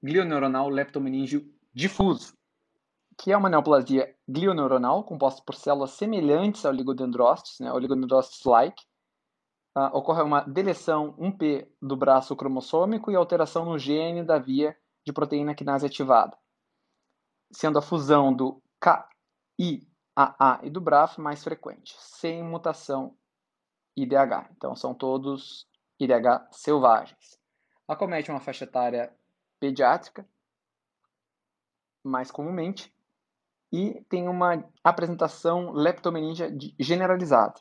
glioneuronal 0.01 0.69
leptomeningio 0.69 1.53
difuso, 1.75 2.39
que 3.19 3.33
é 3.33 3.37
uma 3.37 3.51
neoplasia 3.51 4.15
glioneuronal 4.29 5.03
composta 5.03 5.43
por 5.45 5.57
células 5.57 5.91
semelhantes 5.91 6.65
ao 6.65 6.71
oligodendrócitos, 6.71 7.59
né, 7.59 7.73
oligodendrócitos-like. 7.73 8.81
Uh, 9.77 9.97
ocorre 9.97 10.23
uma 10.23 10.41
deleção 10.41 11.13
1P 11.17 11.69
do 11.81 11.97
braço 11.97 12.35
cromossômico 12.35 13.11
e 13.11 13.15
alteração 13.15 13.65
no 13.65 13.79
gene 13.79 14.25
da 14.25 14.37
via 14.37 14.77
de 15.05 15.13
proteína 15.13 15.55
quinase 15.55 15.87
ativada, 15.87 16.37
sendo 17.53 17.79
a 17.79 17.83
fusão 17.83 18.35
do 18.35 18.61
KIAA 18.81 20.61
e 20.63 20.71
do 20.71 20.81
BRAF 20.81 21.21
mais 21.21 21.45
frequente, 21.45 21.95
sem 21.99 22.43
mutação 22.43 23.17
IDH. 23.97 24.51
Então, 24.57 24.75
são 24.75 24.93
todos 24.93 25.69
IDH 26.01 26.49
selvagens. 26.51 27.39
Acomete 27.87 28.31
uma 28.31 28.41
faixa 28.41 28.65
etária 28.65 29.15
pediátrica, 29.59 30.27
mais 32.03 32.31
comumente, 32.31 32.93
e 33.73 34.03
tem 34.09 34.29
uma 34.29 34.65
apresentação 34.83 35.71
leptomeningia 35.73 36.51
generalizada. 36.79 37.61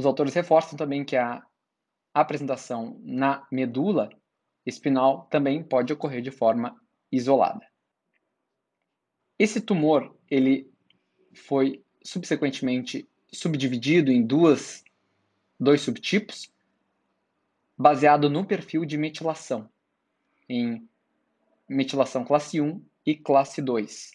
Os 0.00 0.06
autores 0.06 0.32
reforçam 0.32 0.78
também 0.78 1.04
que 1.04 1.14
a 1.14 1.46
apresentação 2.14 2.98
na 3.04 3.46
medula 3.52 4.08
espinal 4.64 5.26
também 5.26 5.62
pode 5.62 5.92
ocorrer 5.92 6.22
de 6.22 6.30
forma 6.30 6.74
isolada. 7.12 7.68
Esse 9.38 9.60
tumor 9.60 10.16
ele 10.30 10.72
foi 11.34 11.84
subsequentemente 12.02 13.06
subdividido 13.30 14.10
em 14.10 14.26
duas, 14.26 14.82
dois 15.58 15.82
subtipos, 15.82 16.50
baseado 17.76 18.30
no 18.30 18.46
perfil 18.46 18.86
de 18.86 18.96
metilação, 18.96 19.68
em 20.48 20.88
metilação 21.68 22.24
classe 22.24 22.58
1 22.58 22.82
e 23.04 23.14
classe 23.14 23.60
2. 23.60 24.12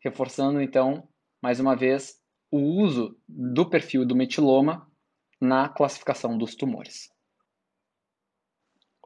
Reforçando 0.00 0.62
então, 0.62 1.06
mais 1.42 1.60
uma 1.60 1.76
vez, 1.76 2.17
o 2.50 2.58
uso 2.58 3.18
do 3.28 3.68
perfil 3.68 4.06
do 4.06 4.16
metiloma 4.16 4.90
na 5.40 5.68
classificação 5.68 6.36
dos 6.36 6.54
tumores. 6.54 7.10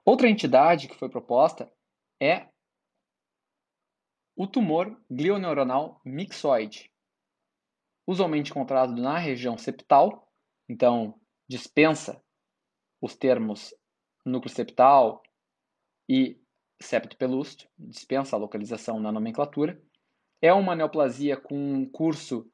Outra 0.04 0.28
entidade 0.28 0.88
que 0.88 0.98
foi 0.98 1.08
proposta 1.08 1.72
é 2.20 2.48
o 4.34 4.46
tumor 4.46 5.00
glioneuronal 5.10 6.00
mixoide, 6.04 6.90
usualmente 8.06 8.50
encontrado 8.50 8.94
na 9.00 9.18
região 9.18 9.56
septal, 9.58 10.28
então 10.68 11.20
dispensa 11.48 12.22
os 13.00 13.14
termos 13.14 13.74
núcleo 14.24 14.52
septal 14.52 15.22
e 16.08 16.40
septo 16.80 17.16
pelúceo, 17.16 17.68
dispensa 17.78 18.34
a 18.34 18.38
localização 18.38 18.98
na 18.98 19.12
nomenclatura. 19.12 19.80
É 20.40 20.52
uma 20.52 20.74
neoplasia 20.74 21.36
com 21.36 21.56
um 21.56 21.88
curso 21.88 22.51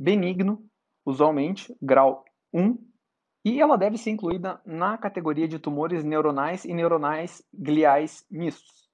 benigno, 0.00 0.66
usualmente, 1.04 1.76
grau 1.80 2.24
1, 2.54 2.78
e 3.44 3.60
ela 3.60 3.76
deve 3.76 3.98
ser 3.98 4.10
incluída 4.10 4.58
na 4.64 4.96
categoria 4.96 5.46
de 5.46 5.58
tumores 5.58 6.02
neuronais 6.02 6.64
e 6.64 6.72
neuronais 6.72 7.46
gliais 7.52 8.24
mistos. 8.30 8.88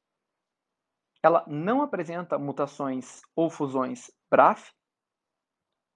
Ela 1.23 1.45
não 1.47 1.81
apresenta 1.81 2.39
mutações 2.39 3.23
ou 3.37 3.49
fusões 3.49 4.11
BRAF, 4.29 4.73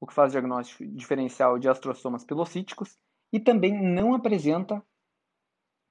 o 0.01 0.07
que 0.07 0.15
faz 0.15 0.31
diagnóstico 0.31 0.87
diferencial 0.87 1.59
de 1.59 1.69
astrosomas 1.69 2.25
pilocíticos, 2.25 2.97
e 3.33 3.41
também 3.41 3.83
não 3.83 4.15
apresenta 4.15 4.81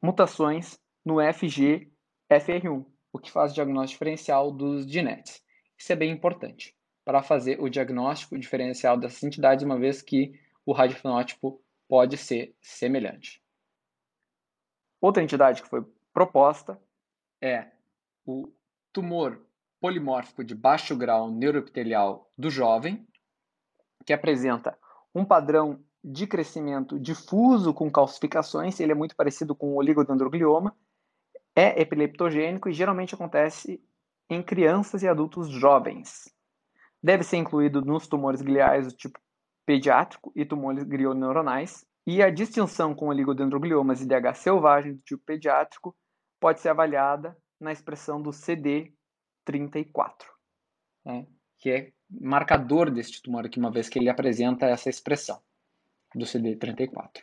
mutações 0.01 0.79
no 1.05 1.15
FG-FR1, 1.15 2.85
o 3.11 3.19
que 3.19 3.31
faz 3.31 3.53
diagnóstico 3.53 3.95
diferencial 3.95 4.49
dos 4.51 4.85
DNETs. 4.85 5.43
Isso 5.77 5.91
é 5.91 5.95
bem 5.95 6.11
importante 6.11 6.78
para 7.09 7.23
fazer 7.23 7.59
o 7.59 7.67
diagnóstico 7.67 8.37
diferencial 8.37 8.95
dessas 8.95 9.23
entidades, 9.23 9.65
uma 9.65 9.79
vez 9.79 9.99
que 9.99 10.39
o 10.63 10.71
radiofenótipo 10.71 11.59
pode 11.87 12.15
ser 12.17 12.55
semelhante. 12.61 13.43
Outra 15.01 15.23
entidade 15.23 15.63
que 15.63 15.67
foi 15.67 15.83
proposta 16.13 16.79
é 17.41 17.65
o 18.27 18.53
tumor 18.93 19.43
polimórfico 19.81 20.43
de 20.43 20.53
baixo 20.53 20.95
grau 20.95 21.31
neuroepitelial 21.31 22.31
do 22.37 22.51
jovem, 22.51 23.07
que 24.05 24.13
apresenta 24.13 24.77
um 25.15 25.25
padrão 25.25 25.83
de 26.03 26.27
crescimento 26.27 26.99
difuso 26.99 27.73
com 27.73 27.89
calcificações, 27.91 28.79
ele 28.79 28.91
é 28.91 28.95
muito 28.95 29.15
parecido 29.15 29.55
com 29.55 29.69
o 29.69 29.77
oligodendroglioma, 29.77 30.77
é 31.55 31.81
epileptogênico 31.81 32.69
e 32.69 32.73
geralmente 32.73 33.15
acontece 33.15 33.83
em 34.29 34.43
crianças 34.43 35.01
e 35.01 35.07
adultos 35.07 35.49
jovens. 35.49 36.31
Deve 37.01 37.23
ser 37.23 37.37
incluído 37.37 37.81
nos 37.81 38.07
tumores 38.07 38.41
gliais 38.41 38.87
do 38.87 38.93
tipo 38.95 39.19
pediátrico 39.65 40.31
e 40.35 40.43
tumores 40.45 40.83
glioneuronais, 40.83 41.85
e 42.07 42.23
a 42.23 42.29
distinção 42.31 42.95
com 42.95 43.09
oligodendrogliomas 43.09 44.01
e 44.01 44.07
DH 44.07 44.33
selvagem 44.33 44.95
do 44.95 45.01
tipo 45.03 45.23
pediátrico 45.23 45.95
pode 46.39 46.59
ser 46.59 46.69
avaliada 46.69 47.37
na 47.59 47.71
expressão 47.71 48.19
do 48.19 48.31
CD34, 48.31 48.91
né, 51.05 51.27
que 51.59 51.69
é 51.69 51.91
marcador 52.09 52.89
deste 52.89 53.21
tumor 53.21 53.45
aqui, 53.45 53.59
uma 53.59 53.69
vez 53.69 53.87
que 53.89 53.99
ele 53.99 54.09
apresenta 54.09 54.65
essa 54.65 54.89
expressão 54.89 55.39
do 56.15 56.25
CD34. 56.25 57.21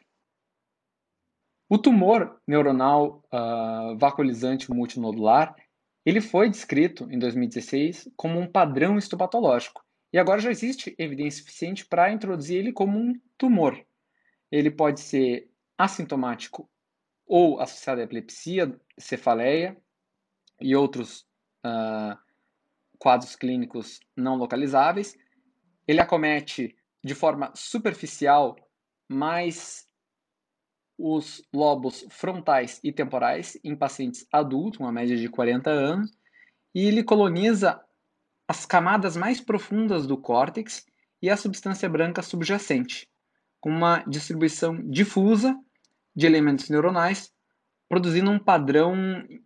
O 1.68 1.78
tumor 1.78 2.40
neuronal 2.46 3.24
uh, 3.32 3.98
vacuolizante 3.98 4.70
multinodular 4.70 5.56
ele 6.06 6.20
foi 6.20 6.48
descrito 6.48 7.10
em 7.10 7.18
2016 7.18 8.08
como 8.16 8.38
um 8.38 8.46
padrão 8.46 8.96
histopatológico 8.96 9.84
e 10.12 10.18
agora 10.18 10.40
já 10.40 10.52
existe 10.52 10.94
evidência 10.96 11.40
suficiente 11.40 11.84
para 11.84 12.12
introduzir 12.12 12.58
ele 12.58 12.72
como 12.72 12.96
um 12.96 13.12
tumor. 13.36 13.84
Ele 14.50 14.70
pode 14.70 15.00
ser 15.00 15.50
assintomático 15.76 16.70
ou 17.26 17.60
associado 17.60 18.00
à 18.00 18.04
epilepsia, 18.04 18.80
cefaleia 18.96 19.76
e 20.60 20.76
outros 20.76 21.26
uh, 21.66 22.16
quadros 22.98 23.34
clínicos 23.34 23.98
não 24.16 24.36
localizáveis. 24.36 25.18
Ele 25.88 26.00
acomete 26.00 26.76
de 27.02 27.14
forma 27.16 27.52
superficial 27.56 28.54
mais 29.08 29.85
os 30.98 31.42
lobos 31.52 32.06
frontais 32.10 32.80
e 32.82 32.92
temporais 32.92 33.58
em 33.62 33.76
pacientes 33.76 34.26
adultos, 34.32 34.80
uma 34.80 34.92
média 34.92 35.16
de 35.16 35.28
40 35.28 35.70
anos, 35.70 36.10
e 36.74 36.84
ele 36.84 37.02
coloniza 37.02 37.80
as 38.48 38.64
camadas 38.64 39.16
mais 39.16 39.40
profundas 39.40 40.06
do 40.06 40.16
córtex 40.16 40.86
e 41.20 41.28
a 41.28 41.36
substância 41.36 41.88
branca 41.88 42.22
subjacente, 42.22 43.08
com 43.60 43.70
uma 43.70 44.02
distribuição 44.04 44.76
difusa 44.88 45.58
de 46.14 46.26
elementos 46.26 46.68
neuronais, 46.68 47.32
produzindo 47.88 48.30
um 48.30 48.38
padrão 48.38 48.94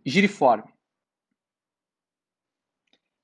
giriforme. 0.05 0.71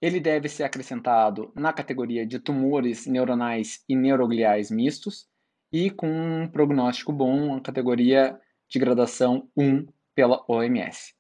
Ele 0.02 0.20
deve 0.20 0.48
ser 0.48 0.64
acrescentado 0.64 1.52
na 1.56 1.74
categoria 1.74 2.26
de 2.26 2.40
tumores 2.40 3.08
neuronais 3.08 3.84
e 3.90 3.96
neurogliais 3.96 4.70
mistos 4.70 5.28
e 5.72 5.90
com 5.90 6.08
um 6.08 6.48
prognóstico 6.48 7.12
bom, 7.12 7.60
categoria 7.62 8.40
de 8.70 8.80
gradação 8.80 9.50
1 9.56 9.88
pela 10.16 10.44
OMS. 10.48 11.14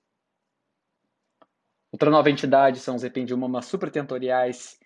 Outra 1.91 2.09
nova 2.09 2.29
entidade 2.29 2.79
são 2.79 2.95
os 2.95 3.03
ependiomas 3.03 3.65
supertentoriais 3.65 4.77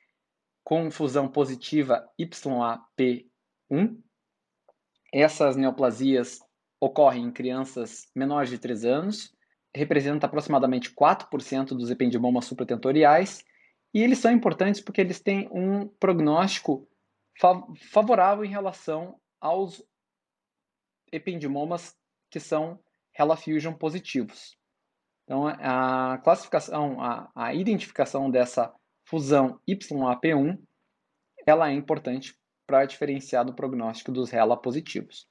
com 0.64 0.92
fusão 0.92 1.28
positiva 1.28 2.08
YAP1. 2.20 3.98
Essas 5.14 5.56
neoplasias 5.56 6.40
ocorrem 6.80 7.26
em 7.26 7.32
crianças 7.32 8.08
menores 8.16 8.50
de 8.50 8.58
3 8.58 8.86
anos 8.86 9.36
representa 9.74 10.26
aproximadamente 10.26 10.94
4% 10.94 11.68
dos 11.70 11.90
ependimomas 11.90 12.46
supratentoriais 12.46 13.44
e 13.94 14.02
eles 14.02 14.20
são 14.20 14.32
importantes 14.32 14.82
porque 14.82 15.02
eles 15.02 15.20
têm 15.20 15.50
um 15.52 15.88
prognóstico 15.88 16.88
favorável 17.92 18.44
em 18.44 18.50
relação 18.50 19.20
aos 19.42 19.84
ependimomas 21.12 21.98
que 22.30 22.40
são 22.40 22.80
Fusion 23.38 23.74
positivos. 23.74 24.58
Então, 25.24 25.48
a 25.48 26.18
classificação, 26.24 27.02
a, 27.02 27.30
a 27.36 27.54
identificação 27.54 28.30
dessa 28.32 28.74
fusão 29.04 29.60
YAP1, 29.68 30.58
ela 31.46 31.70
é 31.70 31.74
importante 31.74 32.38
para 32.66 32.86
diferenciar 32.86 33.46
do 33.46 33.54
prognóstico 33.54 34.12
dos 34.12 34.30
RELA 34.30 34.56
positivos. 34.56 35.28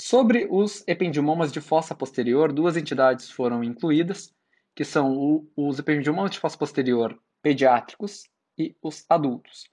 Sobre 0.00 0.48
os 0.50 0.82
ependimomas 0.88 1.52
de 1.52 1.60
fossa 1.60 1.94
posterior, 1.94 2.52
duas 2.52 2.76
entidades 2.76 3.30
foram 3.30 3.62
incluídas, 3.62 4.34
que 4.74 4.84
são 4.84 5.16
o, 5.16 5.52
os 5.54 5.78
ependimomas 5.78 6.32
de 6.32 6.40
fossa 6.40 6.56
posterior 6.58 7.20
pediátricos 7.42 8.24
e 8.58 8.74
os 8.82 9.04
adultos, 9.08 9.70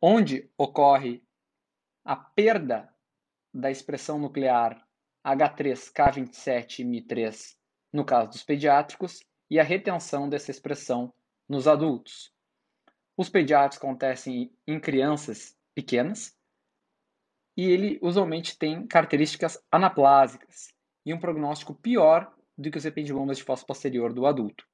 onde 0.00 0.48
ocorre 0.56 1.22
a 2.06 2.14
perda 2.14 2.88
da 3.52 3.68
expressão 3.68 4.16
nuclear 4.18 4.86
H3K27Mi3 5.26 7.56
no 7.92 8.04
caso 8.04 8.30
dos 8.30 8.44
pediátricos 8.44 9.24
e 9.50 9.58
a 9.58 9.64
retenção 9.64 10.28
dessa 10.28 10.52
expressão 10.52 11.12
nos 11.48 11.66
adultos. 11.66 12.32
Os 13.16 13.28
pediátricos 13.28 13.78
acontecem 13.78 14.56
em 14.66 14.78
crianças 14.78 15.58
pequenas, 15.74 16.36
e 17.56 17.64
ele 17.64 17.98
usualmente 18.00 18.56
tem 18.56 18.86
características 18.86 19.60
anaplásicas 19.72 20.72
e 21.04 21.12
um 21.12 21.18
prognóstico 21.18 21.74
pior 21.74 22.32
do 22.56 22.70
que 22.70 22.78
os 22.78 22.84
ependimomas 22.84 23.38
de 23.38 23.44
fossa 23.44 23.66
posterior 23.66 24.12
do 24.12 24.26
adulto. 24.26 24.64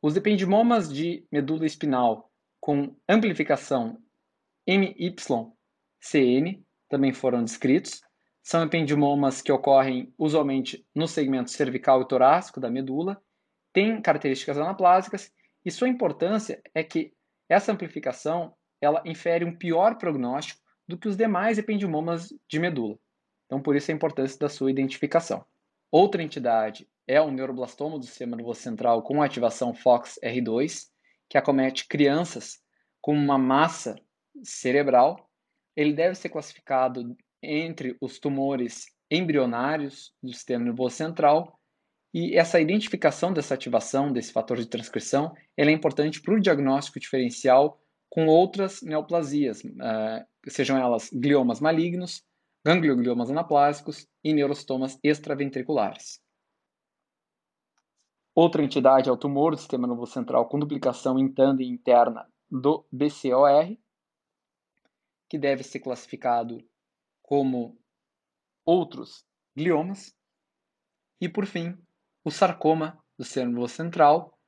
Os 0.00 0.14
ependimomas 0.14 0.92
de 0.92 1.26
medula 1.32 1.66
espinal 1.66 2.30
com 2.60 2.94
amplificação 3.08 4.00
MYCN 6.02 6.62
também 6.88 7.12
foram 7.12 7.44
descritos. 7.44 8.02
São 8.42 8.64
ependimomas 8.64 9.40
que 9.40 9.52
ocorrem 9.52 10.12
usualmente 10.18 10.84
no 10.94 11.06
segmento 11.06 11.50
cervical 11.50 12.02
e 12.02 12.08
torácico 12.08 12.60
da 12.60 12.70
medula, 12.70 13.22
têm 13.72 14.02
características 14.02 14.58
anaplásicas 14.58 15.32
e 15.64 15.70
sua 15.70 15.88
importância 15.88 16.60
é 16.74 16.82
que 16.82 17.12
essa 17.48 17.72
amplificação 17.72 18.54
ela 18.80 19.02
infere 19.06 19.44
um 19.44 19.56
pior 19.56 19.96
prognóstico 19.96 20.60
do 20.88 20.98
que 20.98 21.08
os 21.08 21.16
demais 21.16 21.56
ependimomas 21.56 22.28
de 22.48 22.58
medula. 22.58 22.98
Então, 23.46 23.62
por 23.62 23.76
isso 23.76 23.90
a 23.90 23.94
importância 23.94 24.38
da 24.38 24.48
sua 24.48 24.70
identificação. 24.70 25.44
Outra 25.90 26.22
entidade 26.22 26.88
é 27.06 27.20
o 27.20 27.30
neuroblastoma 27.30 27.98
do 27.98 28.06
sistema 28.06 28.36
nervoso 28.36 28.60
central 28.60 29.02
com 29.02 29.22
ativação 29.22 29.72
FOXR2, 29.72 30.86
que 31.28 31.38
acomete 31.38 31.86
crianças 31.86 32.60
com 33.00 33.14
uma 33.14 33.38
massa 33.38 33.96
cerebral. 34.42 35.30
Ele 35.76 35.92
deve 35.92 36.14
ser 36.14 36.28
classificado 36.28 37.16
entre 37.42 37.96
os 38.00 38.18
tumores 38.18 38.86
embrionários 39.10 40.12
do 40.22 40.32
sistema 40.32 40.64
nervoso 40.64 40.96
central 40.96 41.58
e 42.14 42.36
essa 42.36 42.60
identificação 42.60 43.32
dessa 43.32 43.54
ativação 43.54 44.12
desse 44.12 44.32
fator 44.32 44.58
de 44.58 44.66
transcrição 44.66 45.34
é 45.56 45.70
importante 45.70 46.20
para 46.20 46.34
o 46.34 46.40
diagnóstico 46.40 47.00
diferencial 47.00 47.80
com 48.10 48.26
outras 48.26 48.82
neoplasias, 48.82 49.64
uh, 49.64 50.22
sejam 50.46 50.76
elas 50.76 51.08
gliomas 51.10 51.60
malignos, 51.60 52.22
gangliogliomas 52.64 53.30
anaplásicos 53.30 54.06
e 54.22 54.34
neurostomas 54.34 54.98
extraventriculares. 55.02 56.20
Outra 58.34 58.62
entidade 58.62 59.08
é 59.08 59.12
o 59.12 59.16
tumor 59.16 59.52
do 59.52 59.58
sistema 59.58 59.86
nervoso 59.86 60.12
central 60.12 60.46
com 60.48 60.58
duplicação 60.58 61.18
em 61.18 61.32
tandem 61.32 61.70
interna 61.70 62.26
do 62.50 62.86
BCOR, 62.92 63.76
que 65.32 65.38
deve 65.38 65.62
ser 65.62 65.80
classificado 65.80 66.62
como 67.22 67.80
outros 68.66 69.24
gliomas. 69.56 70.14
E, 71.18 71.26
por 71.26 71.46
fim, 71.46 71.74
o 72.22 72.30
sarcoma 72.30 73.02
do 73.16 73.24
nervoso 73.34 73.74
central, 73.74 74.38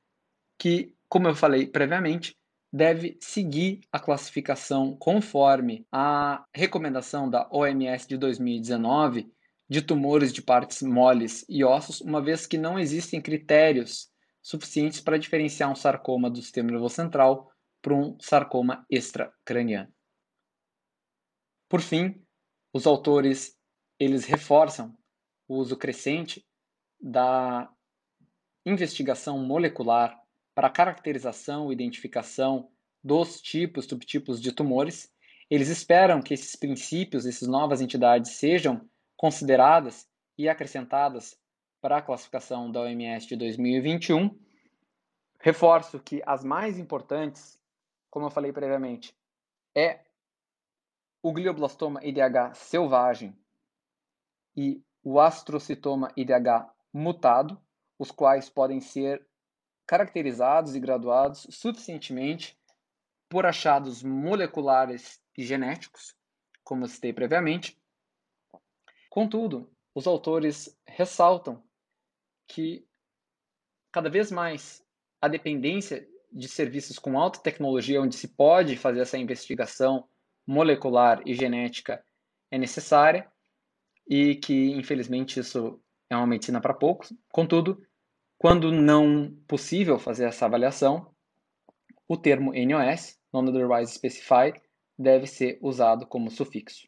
que, 0.59 0.95
como 1.09 1.27
eu 1.27 1.33
falei 1.33 1.65
previamente, 1.65 2.37
deve 2.71 3.17
seguir 3.19 3.81
a 3.91 3.99
classificação 3.99 4.95
conforme 4.95 5.87
a 5.91 6.45
recomendação 6.53 7.27
da 7.27 7.49
OMS 7.51 8.07
de 8.07 8.15
2019 8.15 9.33
de 9.67 9.81
tumores 9.81 10.31
de 10.31 10.43
partes 10.43 10.83
moles 10.83 11.43
e 11.49 11.63
ossos, 11.63 11.99
uma 11.99 12.21
vez 12.21 12.45
que 12.45 12.59
não 12.59 12.77
existem 12.77 13.19
critérios 13.19 14.11
suficientes 14.39 15.01
para 15.01 15.17
diferenciar 15.17 15.71
um 15.71 15.75
sarcoma 15.75 16.29
do 16.29 16.43
sistema 16.43 16.69
nervoso 16.69 16.93
central 16.93 17.51
para 17.81 17.95
um 17.95 18.15
sarcoma 18.19 18.85
extracraniano. 18.87 19.94
Por 21.75 21.81
fim, 21.81 22.25
os 22.71 22.87
autores 22.87 23.59
eles 23.99 24.23
reforçam 24.23 24.97
o 25.45 25.57
uso 25.57 25.75
crescente 25.75 26.41
da 27.01 27.69
investigação 28.65 29.39
molecular 29.39 30.17
para 30.53 30.69
caracterização 30.69 31.69
e 31.69 31.73
identificação 31.73 32.71
dos 33.03 33.41
tipos, 33.41 33.87
subtipos 33.87 34.41
de 34.41 34.53
tumores. 34.53 35.13
Eles 35.49 35.67
esperam 35.67 36.21
que 36.21 36.33
esses 36.33 36.55
princípios, 36.55 37.25
essas 37.25 37.45
novas 37.45 37.81
entidades 37.81 38.37
sejam 38.37 38.89
consideradas 39.17 40.07
e 40.37 40.47
acrescentadas 40.47 41.37
para 41.81 41.97
a 41.97 42.01
classificação 42.01 42.71
da 42.71 42.83
OMS 42.83 43.27
de 43.27 43.35
2021. 43.35 44.33
Reforço 45.41 45.99
que 45.99 46.23
as 46.25 46.41
mais 46.41 46.79
importantes, 46.79 47.59
como 48.09 48.27
eu 48.27 48.31
falei 48.31 48.53
previamente, 48.53 49.13
é 49.75 50.04
o 51.25 51.33
glioblastoma 51.33 52.01
IDH 52.03 52.53
selvagem 52.53 53.35
e 54.55 54.79
o 55.03 55.19
astrocitoma 55.19 56.13
IDH 56.15 56.71
mutado, 56.93 57.59
os 57.97 58.11
quais 58.11 58.47
podem 58.47 58.79
ser 58.79 59.27
caracterizados 59.87 60.75
e 60.75 60.79
graduados 60.79 61.47
suficientemente 61.49 62.55
por 63.27 63.43
achados 63.43 64.03
moleculares 64.03 65.19
e 65.35 65.43
genéticos, 65.43 66.15
como 66.63 66.87
citei 66.87 67.11
previamente. 67.11 67.75
Contudo, 69.09 69.75
os 69.95 70.05
autores 70.05 70.79
ressaltam 70.85 71.63
que 72.47 72.87
cada 73.91 74.11
vez 74.11 74.29
mais 74.29 74.85
a 75.19 75.27
dependência 75.27 76.07
de 76.31 76.47
serviços 76.47 76.99
com 76.99 77.17
alta 77.17 77.39
tecnologia, 77.39 77.99
onde 77.99 78.15
se 78.15 78.27
pode 78.27 78.77
fazer 78.77 78.99
essa 78.99 79.17
investigação 79.17 80.07
molecular 80.45 81.21
e 81.25 81.33
genética, 81.33 82.03
é 82.51 82.57
necessária 82.57 83.31
e 84.07 84.35
que, 84.35 84.71
infelizmente, 84.71 85.39
isso 85.39 85.81
é 86.09 86.15
uma 86.15 86.27
medicina 86.27 86.61
para 86.61 86.73
poucos. 86.73 87.13
Contudo, 87.31 87.81
quando 88.37 88.71
não 88.71 89.35
possível 89.47 89.97
fazer 89.97 90.25
essa 90.25 90.45
avaliação, 90.45 91.13
o 92.07 92.15
termo 92.15 92.53
NOS, 92.53 93.19
Non 93.33 93.47
Otherwise 93.47 93.93
Specified, 93.93 94.61
deve 94.97 95.25
ser 95.25 95.57
usado 95.61 96.05
como 96.05 96.29
sufixo. 96.29 96.87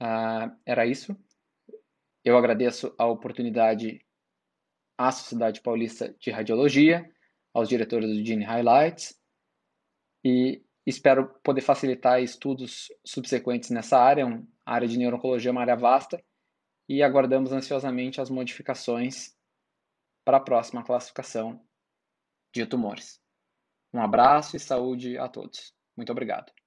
Uh, 0.00 0.54
era 0.64 0.86
isso. 0.86 1.16
Eu 2.24 2.36
agradeço 2.36 2.94
a 2.96 3.06
oportunidade 3.06 4.04
à 4.96 5.10
Sociedade 5.10 5.60
Paulista 5.60 6.14
de 6.20 6.30
Radiologia, 6.30 7.10
aos 7.52 7.68
diretores 7.68 8.08
do 8.10 8.24
Gene 8.24 8.44
Highlights 8.44 9.18
e 10.24 10.64
espero 10.88 11.28
poder 11.42 11.60
facilitar 11.60 12.22
estudos 12.22 12.88
subsequentes 13.04 13.70
nessa 13.70 13.98
área. 13.98 14.26
A 14.64 14.74
área 14.74 14.88
de 14.88 14.98
neurologia 14.98 15.50
uma 15.50 15.60
área 15.60 15.76
vasta 15.76 16.22
e 16.88 17.02
aguardamos 17.02 17.52
ansiosamente 17.52 18.20
as 18.20 18.30
modificações 18.30 19.36
para 20.24 20.38
a 20.38 20.40
próxima 20.40 20.82
classificação 20.82 21.60
de 22.54 22.64
tumores. 22.66 23.20
Um 23.92 24.00
abraço 24.00 24.56
e 24.56 24.60
saúde 24.60 25.18
a 25.18 25.28
todos. 25.28 25.74
Muito 25.96 26.10
obrigado. 26.10 26.57